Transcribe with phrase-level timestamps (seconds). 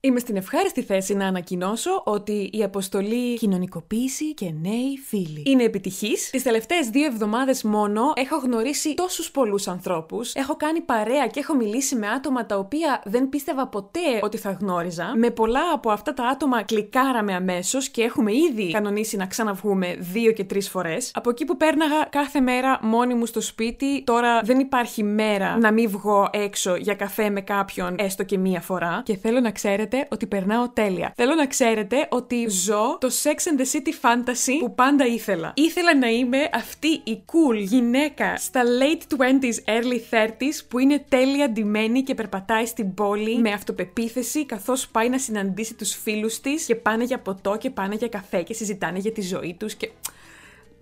[0.00, 6.30] Είμαι στην ευχάριστη θέση να ανακοινώσω ότι η αποστολή Κοινωνικοποίηση και Νέοι Φίλοι είναι επιτυχής.
[6.30, 10.34] Τις τελευταίες δύο εβδομάδες μόνο έχω γνωρίσει τόσους πολλούς ανθρώπους.
[10.34, 14.50] Έχω κάνει παρέα και έχω μιλήσει με άτομα τα οποία δεν πίστευα ποτέ ότι θα
[14.60, 15.12] γνώριζα.
[15.16, 20.32] Με πολλά από αυτά τα άτομα κλικάραμε αμέσως και έχουμε ήδη κανονίσει να ξαναβγούμε δύο
[20.32, 21.10] και τρεις φορές.
[21.14, 25.72] Από εκεί που πέρναγα κάθε μέρα μόνη μου στο σπίτι, τώρα δεν υπάρχει μέρα να
[25.72, 29.02] μην βγω έξω για καφέ με κάποιον έστω και μία φορά.
[29.04, 31.12] Και θέλω να ξέρετε ότι περνάω τέλεια.
[31.16, 35.52] Θέλω να ξέρετε ότι ζω το Sex and the City fantasy που πάντα ήθελα.
[35.56, 41.50] Ήθελα να είμαι αυτή η cool γυναίκα στα late 20s, early 30s που είναι τέλεια
[41.50, 46.74] ντυμένη και περπατάει στην πόλη με αυτοπεποίθηση καθώς πάει να συναντήσει τους φίλους της και
[46.74, 49.90] πάνε για ποτό και πάνε για καφέ και συζητάνε για τη ζωή τους και.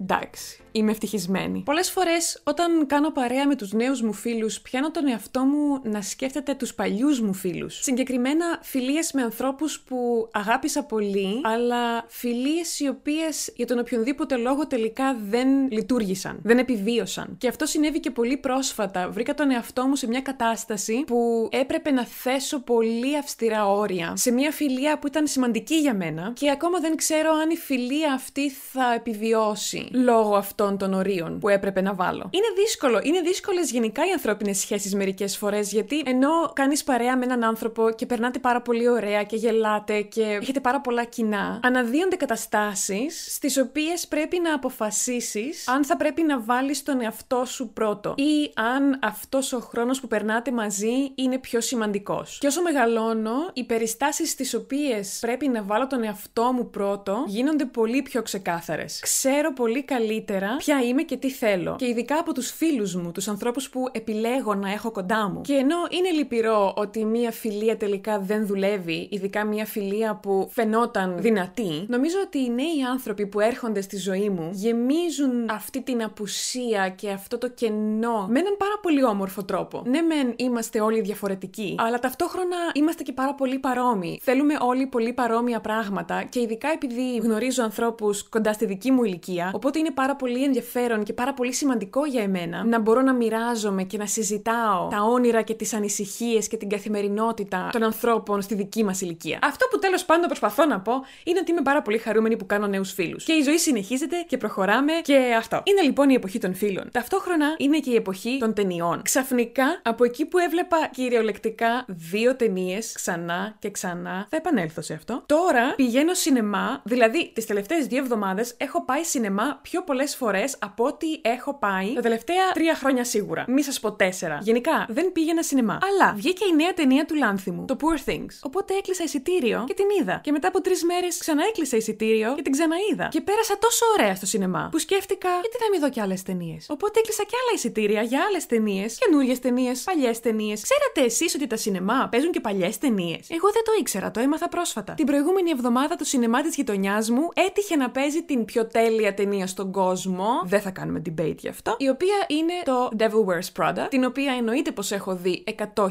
[0.01, 1.63] Εντάξει είμαι ευτυχισμένη.
[1.65, 6.03] Πολλές φορές, όταν κάνω παρέα με τους νέους μου φίλους, πιάνω τον εαυτό μου να
[6.03, 7.79] σκέφτεται τους παλιούς μου φίλους.
[7.83, 14.67] Συγκεκριμένα, φιλίες με ανθρώπους που αγάπησα πολύ, αλλά φιλίες οι οποίες για τον οποιονδήποτε λόγο
[14.67, 17.35] τελικά δεν λειτουργήσαν, δεν επιβίωσαν.
[17.39, 19.11] Και αυτό συνέβη και πολύ πρόσφατα.
[19.11, 24.31] Βρήκα τον εαυτό μου σε μια κατάσταση που έπρεπε να θέσω πολύ αυστηρά όρια σε
[24.31, 28.51] μια φιλία που ήταν σημαντική για μένα και ακόμα δεν ξέρω αν η φιλία αυτή
[28.51, 32.31] θα επιβιώσει λόγω αυτών των ορίων που έπρεπε να βάλω.
[32.31, 33.01] Είναι δύσκολο.
[33.03, 37.91] Είναι δύσκολες γενικά οι ανθρώπινες σχέσεις μερικές φορές γιατί ενώ κάνεις παρέα με έναν άνθρωπο
[37.91, 43.59] και περνάτε πάρα πολύ ωραία και γελάτε και έχετε πάρα πολλά κοινά, αναδύονται καταστάσεις στις
[43.59, 48.99] οποίες πρέπει να αποφασίσεις αν θα πρέπει να βάλεις τον εαυτό σου πρώτο ή αν
[49.03, 52.39] αυτός ο χρόνος που περνάτε μαζί είναι πιο σημαντικός.
[52.41, 57.65] Και όσο μεγαλώνω, οι περιστάσεις στις οποίες πρέπει να βάλω τον εαυτό μου πρώτο γίνονται
[57.65, 59.01] πολύ πιο ξεκάθαρες.
[59.01, 61.77] Ξέρω πολύ καλύτερα ποια είμαι και τι θέλω.
[61.79, 65.41] Και ειδικά από τους φίλους μου, τους ανθρώπους που επιλέγω να έχω κοντά μου.
[65.41, 71.15] Και ενώ είναι λυπηρό ότι μία φιλία τελικά δεν δουλεύει, ειδικά μία φιλία που φαινόταν
[71.19, 76.89] δυνατή, νομίζω ότι οι νέοι άνθρωποι που έρχονται στη ζωή μου γεμίζουν αυτή την απουσία
[76.89, 79.83] και αυτό το κενό με έναν πάρα πολύ όμορφο τρόπο.
[79.87, 84.21] Ναι, μεν είμαστε όλοι διαφορετικοί, αλλά ταυτόχρονα είμαστε και πάρα πολύ παρόμοιοι.
[84.23, 89.51] Θέλουμε όλοι πολύ παρόμοια πράγματα και ειδικά επειδή γνωρίζω ανθρώπους κοντά στη δική μου ηλικία,
[89.67, 93.83] οπότε είναι πάρα πολύ ενδιαφέρον και πάρα πολύ σημαντικό για εμένα να μπορώ να μοιράζομαι
[93.83, 98.85] και να συζητάω τα όνειρα και τις ανησυχίες και την καθημερινότητα των ανθρώπων στη δική
[98.85, 99.39] μας ηλικία.
[99.43, 100.93] Αυτό που τέλος πάντων προσπαθώ να πω
[101.25, 103.25] είναι ότι είμαι πάρα πολύ χαρούμενη που κάνω νέους φίλους.
[103.25, 105.63] Και η ζωή συνεχίζεται και προχωράμε και αυτό.
[105.65, 106.89] Είναι λοιπόν η εποχή των φίλων.
[106.93, 109.03] Ταυτόχρονα είναι και η εποχή των ταινιών.
[109.03, 115.23] Ξαφνικά από εκεί που έβλεπα κυριολεκτικά δύο ταινίες ξανά και ξανά, θα επανέλθω σε αυτό.
[115.27, 120.45] Τώρα πηγαίνω σινεμά, δηλαδή τις τελευταίες δύο εβδομάδες έχω πάει σινεμά πιο πολλές φορές φορέ
[120.59, 123.45] από ό,τι έχω πάει τα τελευταία τρία χρόνια σίγουρα.
[123.49, 124.39] Μη σας πω τέσσερα.
[124.43, 125.79] Γενικά δεν πήγαινα σινεμά.
[125.89, 128.35] Αλλά βγήκε η νέα ταινία του Λάνθιμου, το Poor Things.
[128.43, 130.21] Οπότε έκλεισα εισιτήριο και την είδα.
[130.23, 133.09] Και μετά από τρεις μέρες ξανά έκλεισα εισιτήριο και την ξαναείδα.
[133.11, 136.67] Και πέρασα τόσο ωραία στο σινεμά που σκέφτηκα γιατί να μην δω κι άλλες ταινίες.
[136.69, 140.63] Οπότε έκλεισα κι άλλα εισιτήρια για άλλες ταινίες, καινούριες ταινίες, παλιές ταινίες.
[140.63, 144.49] Ξέρατε εσείς ότι τα σινεμά παίζουν και παλιές ταινίες; Εγώ δεν το ήξερα, το έμαθα
[144.49, 144.95] πρόσφατα.
[144.95, 149.46] Την προηγούμενη εβδομάδα το σινεμά της γειτονιάς μου έτυχε να παίζει την πιο τέλεια ταινία
[149.47, 153.87] στον κόσμο δεν θα κάνουμε debate γι' αυτό, η οποία είναι το Devil Wears Prada,
[153.89, 155.45] την οποία εννοείται πως έχω δει
[155.75, 155.89] 100.000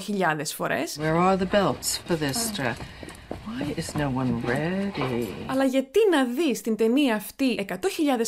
[0.56, 1.00] φορές.
[1.02, 2.74] Where are the belts for this uh,
[3.56, 5.28] Why is no one ready?
[5.46, 7.76] Αλλά γιατί να δεις την ταινία αυτή 100.000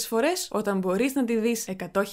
[0.07, 2.03] φορές όταν μπορείς να τη δεις 100.000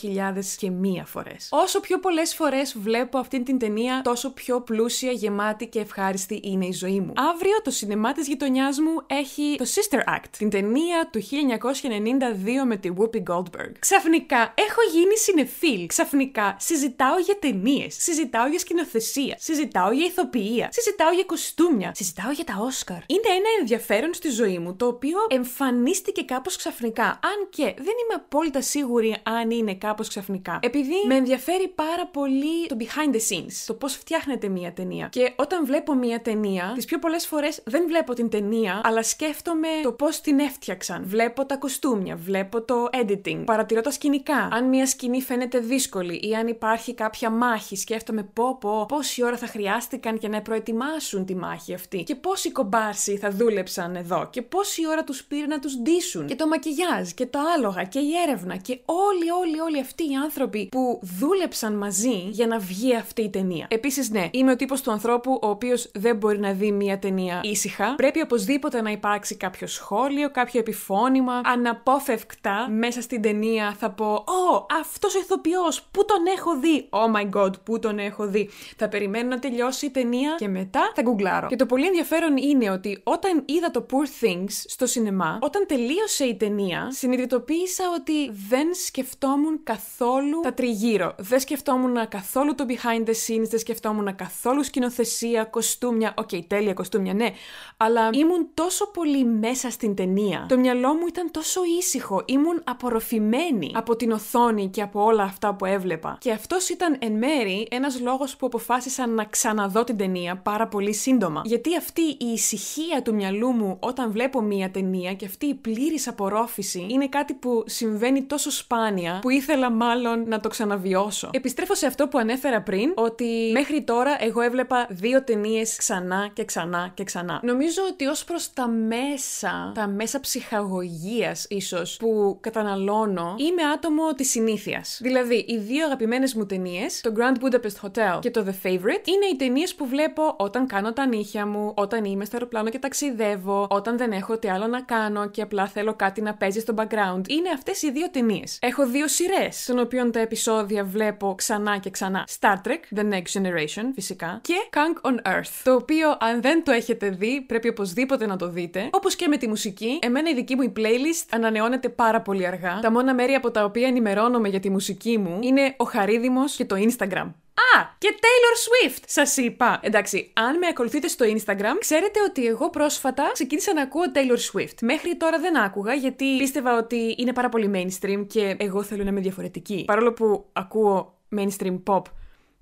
[0.56, 5.66] και μία φορές; Όσο πιο πολλές φορές βλέπω αυτή την ταινία, τόσο πιο πλούσια, γεμάτη
[5.66, 7.12] και ευχάριστη είναι η ζωή μου.
[7.32, 12.76] Αύριο το σινεμά της γειτονιάς μου έχει το Sister Act, την ταινία του 1992 με
[12.76, 13.72] τη Whoopi Goldberg.
[13.78, 15.86] Ξαφνικά έχω γίνει συνεφίλ.
[15.86, 22.44] Ξαφνικά συζητάω για ταινίες, συζητάω για σκηνοθεσία, συζητάω για ηθοποιία, συζητάω για κοστούμια, συζητάω για
[22.44, 23.02] τα Όσκαρ.
[23.06, 27.04] Είναι ένα ενδιαφέρον στη ζωή μου το οποίο εμφανίστηκε κάπως ξαφνικά.
[27.04, 30.58] Αν και δεν είμαι απόλυτα σίγουρη αν είναι κάπως ξαφνικά.
[30.62, 35.08] Επειδή με ενδιαφέρει πάρα πολύ το behind the scenes, το πώς φτιάχνεται μία ταινία.
[35.12, 39.68] Και όταν βλέπω μία ταινία, τις πιο πολλές φορές δεν βλέπω την ταινία, αλλά σκέφτομαι
[39.82, 41.02] το πώς την έφτιαξαν.
[41.06, 44.48] Βλέπω τα κοστούμια, βλέπω το editing, παρατηρώ τα σκηνικά.
[44.52, 49.36] Αν μία σκηνή φαίνεται δύσκολη ή αν υπάρχει κάποια μάχη, σκέφτομαι πω πω πόση ώρα
[49.36, 52.52] θα χρειάστηκαν για να προετοιμάσουν τη μάχη αυτή και πόσοι
[52.94, 57.10] κομπάρσοι θα δούλεψαν εδώ και πόση ώρα τους πήρε να τους ντύσουν και το μακιγιάζ
[57.10, 61.74] και το άλογα και η έρευνα και όλοι όλοι όλοι αυτοί οι άνθρωποι που δούλεψαν
[61.74, 63.66] μαζί για να βγει αυτή η ταινία.
[63.70, 67.40] Επίσης, ναι, είμαι ο τύπος του ανθρώπου ο οποίος δεν μπορεί να δει μία ταινία
[67.42, 67.94] ήσυχα.
[67.94, 71.40] Πρέπει οπωσδήποτε να υπάρξει κάποιο σχόλιο, κάποιο επιφώνημα.
[71.44, 77.16] Αναπόφευκτα μέσα στην ταινία θα πω Ω, αυτός ο ηθοποιός, πού τον έχω δει; Oh
[77.16, 81.02] my god, πού τον έχω δει; Θα περιμένω να τελειώσει η ταινία και μετά θα
[81.02, 81.46] γκουγκλάρω.
[81.46, 86.24] Και το πολύ ενδιαφέρον είναι ότι όταν είδα το Poor Things στο σινεμά, όταν τελείωσε
[86.24, 91.14] η ταινία, συνειδητοποίησα ότι δεν σκεφτόμουν καθόλου τα τριγύρω.
[91.18, 96.14] Δεν σκεφτόμουν καθόλου το behind the scenes, δεν σκεφτόμουν καθόλου σκηνοθεσία, κοστούμια.
[96.16, 97.30] OK, okay, τέλεια κοστούμια, ναι.
[97.76, 100.46] Αλλά ήμουν τόσο πολύ μέσα στην ταινία.
[100.48, 102.22] Το μυαλό μου ήταν τόσο ήσυχο.
[102.26, 106.16] Ήμουν απορροφημένη από την οθόνη και από όλα αυτά που έβλεπα.
[106.20, 110.94] Και αυτός ήταν εν μέρει ένας λόγος που αποφάσισα να ξαναδώ την ταινία πάρα πολύ
[110.94, 111.42] σύντομα.
[111.44, 112.63] Γιατί αυτή η ησυχία
[113.02, 117.64] του μυαλού μου όταν βλέπω μία ταινία και αυτή η πλήρης απορρόφηση είναι κάτι που
[117.66, 121.30] συμβαίνει τόσο σπάνια που ήθελα μάλλον να το ξαναβιώσω.
[121.32, 126.44] Επιστρέφω σε αυτό που ανέφερα πριν, ότι μέχρι τώρα εγώ έβλεπα δύο ταινίες ξανά και
[126.44, 127.40] ξανά και ξανά.
[127.42, 134.30] Νομίζω ότι ως προς τα μέσα, τα μέσα ψυχαγωγίας ίσως που καταναλώνω, είμαι άτομο της
[134.30, 134.98] συνήθειας.
[135.02, 139.26] Δηλαδή, οι δύο αγαπημένες μου ταινίες, το Grand Budapest Hotel και το The Favorite, είναι
[139.32, 143.66] οι ταινίες που βλέπω όταν κάνω τα νύχια μου, όταν είμαι στο αεροπλάνο και ταξιδεύω,
[143.70, 147.28] όταν δεν έχω τι άλλο να κάνω και απλά θέλω κάτι να παίζει στο background.
[147.28, 148.58] Είναι αυτές οι δύο ταινίες.
[148.60, 152.26] Έχω δύο σειρές, των οποίων τα επεισόδια βλέπω ξανά και ξανά.
[152.40, 156.72] Star Trek, The Next Generation, φυσικά, και Kang on Earth, το οποίο αν δεν το
[156.72, 158.88] έχετε δει, πρέπει οπωσδήποτε να το δείτε.
[158.90, 162.78] Όπως και με τη μουσική, εμένα η δική μου η playlist ανανεώνεται πάρα πολύ αργά.
[162.82, 166.64] Τα μόνα μέρη από τα οποία ενημερώνομαι για τη μουσική μου είναι ο Χαρίδημος και
[166.64, 167.30] το Instagram.
[167.78, 169.80] Α, και Taylor Swift, σας είπα.
[169.82, 174.74] Εντάξει, αν με ακολουθείτε στο Instagram, ξέρετε ότι εγώ πρόσφατα ξεκίνησα να ακούω Taylor Swift.
[174.82, 179.10] Μέχρι τώρα δεν άκουγα γιατί πίστευα ότι είναι πάρα πολύ mainstream και εγώ θέλω να
[179.10, 179.84] είμαι διαφορετική.
[179.86, 182.02] Παρόλο που ακούω mainstream pop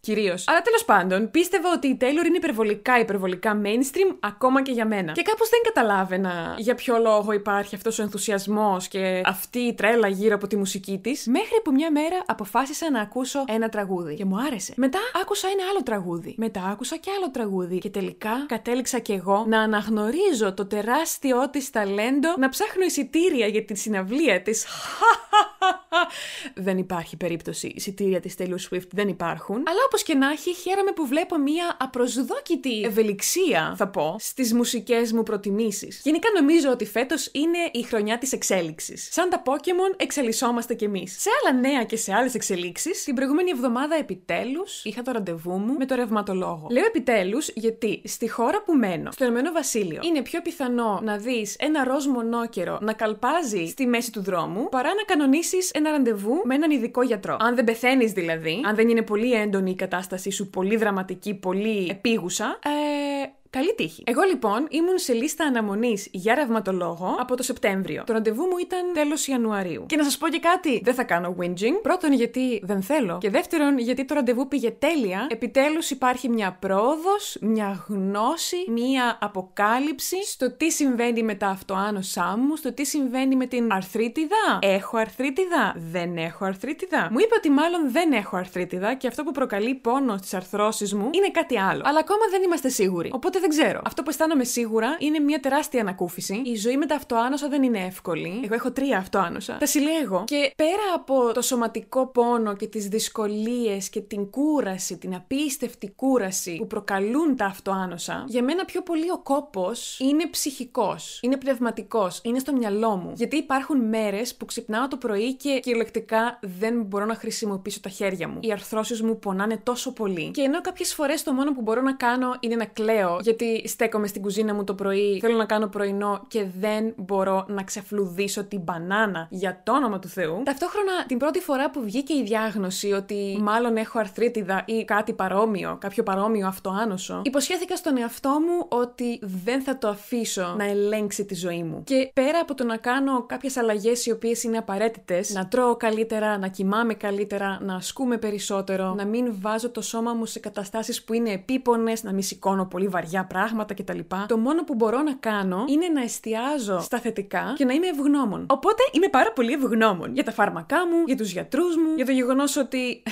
[0.06, 0.49] Κυρίως.
[0.49, 5.12] Αλλά τέλος πάντων, πίστευα ότι η Taylor είναι υπερβολικά, υπερβολικά mainstream ακόμα και για μένα.
[5.12, 10.08] Και κάπως δεν καταλάβαινα για ποιο λόγο υπάρχει αυτός ο ενθουσιασμός και αυτή η τρέλα
[10.08, 14.14] γύρω από τη μουσική της, μέχρι που μια μέρα αποφάσισα να ακούσω ένα τραγούδι.
[14.14, 14.72] Και μου άρεσε.
[14.76, 16.34] Μετά άκουσα ένα άλλο τραγούδι.
[16.38, 17.78] Μετά άκουσα και άλλο τραγούδι.
[17.78, 23.64] Και τελικά κατέληξα κι εγώ να αναγνωρίζω το τεράστιό της ταλέντο, να ψάχνω εισιτήρια για
[23.64, 24.66] τη συναυλία της.
[26.67, 27.73] δεν υπάρχει περίπτωση.
[27.75, 29.56] Εισιτήρια της Taylor Swift δεν υπάρχουν.
[29.56, 35.12] Αλλά όπως και να έχει, χαίρομαι που βλέπω μία απροσδόκητη ευελιξία, θα πω, στις μουσικές
[35.12, 36.00] μου προτιμήσεις.
[36.05, 39.09] Γενικά νομίζω ότι φέτος είναι η χρονιά της εξέλιξης.
[39.12, 41.21] Σαν τα Pokémon, εξελισσόμαστε κι εμείς.
[41.21, 45.73] Σε άλλα νέα και σε άλλες εξελίξεις, την προηγούμενη εβδομάδα επιτέλους είχα το ραντεβού μου
[45.73, 46.67] με το ρευματολόγο.
[46.71, 51.56] Λέω επιτέλους γιατί στη χώρα που μένω, στο Ηνωμένο Βασίλειο, είναι πιο πιθανό να δεις
[51.59, 56.55] ένα ροζ μονόκερο να καλπάζει στη μέση του δρόμου παρά να κανονίσεις ένα ραντεβού με
[56.55, 57.37] έναν ειδικό γιατρό.
[57.40, 61.88] Αν δεν πεθαίνεις δηλαδή, αν δεν είναι πολύ έντονη η κατάστασή σου, πολύ δραματική, πολύ
[61.90, 64.02] επίγουσα, ε, Καλή τύχη.
[64.06, 68.02] Εγώ λοιπόν ήμουν σε λίστα αναμονής για ρευματολόγο από το Σεπτέμβριο.
[68.06, 69.84] Το ραντεβού μου ήταν τέλος Ιανουαρίου.
[69.87, 71.81] Και να σας πω και κάτι, δεν θα κάνω whinging.
[71.82, 73.19] Πρώτον, γιατί δεν θέλω.
[73.20, 75.26] Και δεύτερον, γιατί το ραντεβού πήγε τέλεια.
[75.31, 82.56] Επιτέλους υπάρχει μια πρόοδος, μια γνώση, μια αποκάλυψη στο τι συμβαίνει με τα αυτοάνωσά μου,
[82.56, 84.58] στο τι συμβαίνει με την αρθρίτιδα.
[84.60, 87.08] Έχω αρθρίτιδα, δεν έχω αρθρίτιδα.
[87.10, 91.10] Μου είπε ότι μάλλον δεν έχω αρθρίτιδα και αυτό που προκαλεί πόνο στις αρθρώσεις μου
[91.12, 91.82] είναι κάτι άλλο.
[91.84, 93.10] Αλλά ακόμα δεν είμαστε σίγουροι.
[93.12, 93.81] Οπότε δεν ξέρω.
[93.85, 96.43] Αυτό που αισθάνομαι σίγουρα είναι μια τεράστια ανακούφιση.
[96.44, 98.41] Η ζωή με τα αυτοάνωσα δεν είναι εύκολη.
[98.44, 99.56] Εγώ έχω τρία αυτοάνωσα.
[99.59, 100.25] Τα συλλέγω.
[100.27, 106.56] Και πέρα από το σωματικό πόνο και τις δυσκολίες και την κούραση, την απίστευτη κούραση
[106.56, 111.19] που προκαλούν τα αυτοάνωσα, για μένα πιο πολύ ο κόπος είναι ψυχικός.
[111.23, 112.21] Είναι πνευματικός.
[112.23, 113.12] Είναι στο μυαλό μου.
[113.16, 118.28] Γιατί υπάρχουν μέρες που ξυπνάω το πρωί και κυριολεκτικά δεν μπορώ να χρησιμοποιήσω τα χέρια
[118.28, 118.38] μου.
[118.40, 120.31] Οι αρθρώσεις μου πονάνε τόσο πολύ.
[120.31, 124.07] Και ενώ κάποιες φορές το μόνο που μπορώ να κάνω είναι να κλαίω γιατί στέκομαι
[124.07, 128.61] στην κουζίνα μου το πρωί, θέλω να κάνω πρωινό και δεν μπορώ να ξεφλουδίσω την
[128.61, 130.43] μπανάνα για το όνομα του Θεού.
[130.45, 135.77] Ταυτόχρονα, την πρώτη φορά που βγήκε η διάγνωση ότι μάλλον έχω αρθρίτιδα ή κάτι παρόμοιο,
[135.81, 141.35] κάποιο παρόμοιο αυτοάνωσο, υποσχέθηκα στον εαυτό μου ότι δεν θα το αφήσω να ελέγξει τη
[141.35, 141.83] ζωή μου.
[141.85, 146.39] Και πέρα από το να κάνω κάποιες αλλαγές οι οποίες είναι απαραίτητες, να τρώω καλύτερα,
[146.39, 151.12] να κοιμάμαι καλύτερα, να ασκούμε περισσότερο, να μην βάζω το σώμα μου σε καταστάσεις που
[151.12, 153.99] είναι επίπονες, να μην σηκώνω πολύ βαριά πράγματα κτλ.
[154.26, 158.47] Το μόνο που μπορώ να κάνω είναι να εστιάζω στα θετικά και να είμαι ευγνώμων.
[158.49, 162.12] Οπότε είμαι πάρα πολύ ευγνώμων για τα φάρμακά μου, για τους γιατρούς μου, για το
[162.12, 163.02] γεγονός ότι.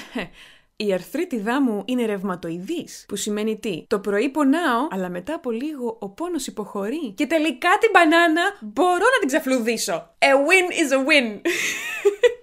[0.76, 3.04] Η αρθρίτιδά μου είναι ρευματοειδής.
[3.08, 7.12] Που σημαίνει τι; Το πρωί πονάω, αλλά μετά από λίγο ο πόνος υποχωρεί.
[7.14, 10.14] Και τελικά την μπανάνα μπορώ να την ξαφλουδίσω.
[10.18, 11.40] A win is a win.